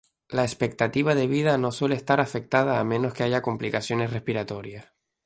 [0.29, 4.87] La expectativa de vida no suele estar afectada a menos que haya complicaciones respiratorias.